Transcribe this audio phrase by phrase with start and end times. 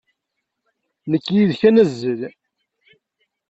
[1.11, 2.21] Nekk d yid-k ad nazzel.